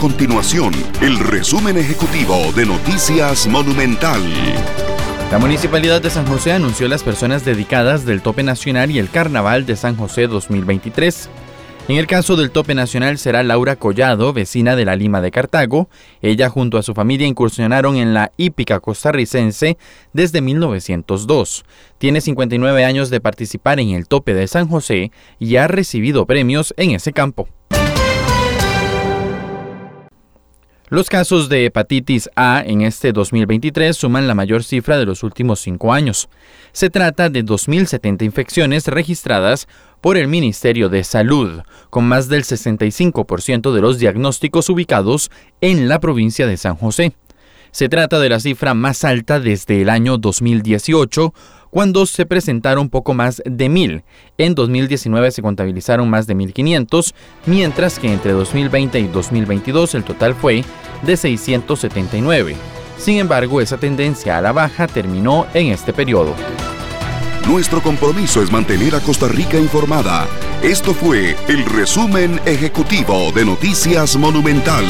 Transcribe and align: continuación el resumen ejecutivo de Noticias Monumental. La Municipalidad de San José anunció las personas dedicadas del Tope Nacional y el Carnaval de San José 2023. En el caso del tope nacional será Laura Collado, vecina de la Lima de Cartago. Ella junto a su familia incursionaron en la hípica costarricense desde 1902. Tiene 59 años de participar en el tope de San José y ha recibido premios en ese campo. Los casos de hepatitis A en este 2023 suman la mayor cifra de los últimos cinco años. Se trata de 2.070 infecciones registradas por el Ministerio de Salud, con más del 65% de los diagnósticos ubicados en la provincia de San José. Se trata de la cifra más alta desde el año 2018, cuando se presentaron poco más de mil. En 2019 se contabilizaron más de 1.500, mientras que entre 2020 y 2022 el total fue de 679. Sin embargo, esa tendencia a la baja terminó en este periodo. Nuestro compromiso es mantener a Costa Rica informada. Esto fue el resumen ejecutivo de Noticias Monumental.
continuación 0.00 0.72
el 1.02 1.18
resumen 1.18 1.76
ejecutivo 1.76 2.34
de 2.56 2.64
Noticias 2.64 3.46
Monumental. 3.46 4.22
La 5.30 5.38
Municipalidad 5.38 6.00
de 6.00 6.08
San 6.08 6.26
José 6.26 6.52
anunció 6.52 6.88
las 6.88 7.02
personas 7.02 7.44
dedicadas 7.44 8.06
del 8.06 8.22
Tope 8.22 8.42
Nacional 8.42 8.90
y 8.90 8.98
el 8.98 9.10
Carnaval 9.10 9.66
de 9.66 9.76
San 9.76 9.96
José 9.96 10.26
2023. 10.26 11.28
En 11.88 11.96
el 11.96 12.06
caso 12.06 12.36
del 12.36 12.50
tope 12.50 12.74
nacional 12.74 13.18
será 13.18 13.42
Laura 13.42 13.76
Collado, 13.76 14.32
vecina 14.32 14.74
de 14.74 14.86
la 14.86 14.96
Lima 14.96 15.20
de 15.20 15.30
Cartago. 15.30 15.90
Ella 16.22 16.48
junto 16.48 16.78
a 16.78 16.82
su 16.82 16.94
familia 16.94 17.26
incursionaron 17.26 17.96
en 17.96 18.14
la 18.14 18.32
hípica 18.38 18.80
costarricense 18.80 19.76
desde 20.14 20.40
1902. 20.40 21.64
Tiene 21.98 22.22
59 22.22 22.84
años 22.86 23.10
de 23.10 23.20
participar 23.20 23.80
en 23.80 23.90
el 23.90 24.08
tope 24.08 24.32
de 24.32 24.46
San 24.46 24.66
José 24.66 25.12
y 25.38 25.56
ha 25.56 25.68
recibido 25.68 26.24
premios 26.24 26.72
en 26.78 26.92
ese 26.92 27.12
campo. 27.12 27.48
Los 30.90 31.08
casos 31.08 31.48
de 31.48 31.66
hepatitis 31.66 32.28
A 32.34 32.64
en 32.66 32.80
este 32.80 33.12
2023 33.12 33.96
suman 33.96 34.26
la 34.26 34.34
mayor 34.34 34.64
cifra 34.64 34.98
de 34.98 35.06
los 35.06 35.22
últimos 35.22 35.60
cinco 35.60 35.92
años. 35.92 36.28
Se 36.72 36.90
trata 36.90 37.30
de 37.30 37.44
2.070 37.44 38.24
infecciones 38.24 38.88
registradas 38.88 39.68
por 40.00 40.16
el 40.16 40.26
Ministerio 40.26 40.88
de 40.88 41.04
Salud, 41.04 41.62
con 41.90 42.08
más 42.08 42.28
del 42.28 42.42
65% 42.42 43.72
de 43.72 43.80
los 43.80 44.00
diagnósticos 44.00 44.68
ubicados 44.68 45.30
en 45.60 45.88
la 45.88 46.00
provincia 46.00 46.48
de 46.48 46.56
San 46.56 46.74
José. 46.74 47.12
Se 47.72 47.88
trata 47.88 48.18
de 48.18 48.28
la 48.28 48.40
cifra 48.40 48.74
más 48.74 49.04
alta 49.04 49.40
desde 49.40 49.82
el 49.82 49.90
año 49.90 50.18
2018, 50.18 51.32
cuando 51.70 52.04
se 52.04 52.26
presentaron 52.26 52.90
poco 52.90 53.14
más 53.14 53.42
de 53.46 53.68
mil. 53.68 54.02
En 54.38 54.54
2019 54.54 55.30
se 55.30 55.42
contabilizaron 55.42 56.10
más 56.10 56.26
de 56.26 56.34
1.500, 56.34 57.14
mientras 57.46 57.98
que 57.98 58.12
entre 58.12 58.32
2020 58.32 58.98
y 58.98 59.06
2022 59.06 59.94
el 59.94 60.04
total 60.04 60.34
fue 60.34 60.64
de 61.02 61.16
679. 61.16 62.56
Sin 62.98 63.18
embargo, 63.18 63.60
esa 63.60 63.78
tendencia 63.78 64.36
a 64.36 64.42
la 64.42 64.52
baja 64.52 64.86
terminó 64.86 65.46
en 65.54 65.68
este 65.68 65.92
periodo. 65.92 66.34
Nuestro 67.46 67.80
compromiso 67.82 68.42
es 68.42 68.52
mantener 68.52 68.94
a 68.94 69.00
Costa 69.00 69.26
Rica 69.26 69.58
informada. 69.58 70.28
Esto 70.62 70.92
fue 70.92 71.36
el 71.48 71.64
resumen 71.64 72.38
ejecutivo 72.44 73.32
de 73.32 73.46
Noticias 73.46 74.16
Monumental. 74.16 74.84